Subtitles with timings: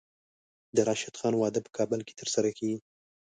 [0.75, 2.79] د راشد خان واده په کابل کې ترسره کیږي.